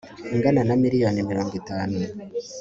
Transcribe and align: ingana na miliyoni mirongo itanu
ingana 0.33 0.61
na 0.67 0.75
miliyoni 0.83 1.27
mirongo 1.29 1.51
itanu 1.61 1.97